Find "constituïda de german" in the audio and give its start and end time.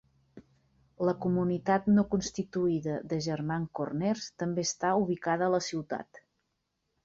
2.15-3.69